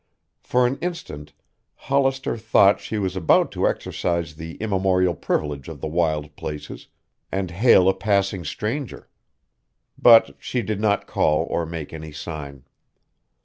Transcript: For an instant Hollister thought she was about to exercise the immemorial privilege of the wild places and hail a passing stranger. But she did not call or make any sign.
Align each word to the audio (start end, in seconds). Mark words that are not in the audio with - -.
For 0.41 0.65
an 0.65 0.77
instant 0.79 1.31
Hollister 1.75 2.35
thought 2.35 2.79
she 2.81 2.97
was 2.97 3.15
about 3.15 3.51
to 3.51 3.67
exercise 3.67 4.33
the 4.33 4.55
immemorial 4.55 5.13
privilege 5.13 5.67
of 5.67 5.79
the 5.79 5.85
wild 5.87 6.35
places 6.35 6.87
and 7.31 7.51
hail 7.51 7.87
a 7.87 7.93
passing 7.93 8.43
stranger. 8.43 9.09
But 9.99 10.35
she 10.39 10.63
did 10.63 10.81
not 10.81 11.05
call 11.05 11.43
or 11.51 11.67
make 11.67 11.93
any 11.93 12.11
sign. 12.13 12.63